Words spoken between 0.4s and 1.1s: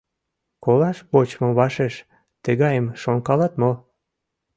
Колаш